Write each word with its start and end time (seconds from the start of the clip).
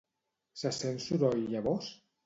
Se 0.61 0.71
sent 0.79 0.97
soroll 1.05 1.47
llavors? 1.55 1.97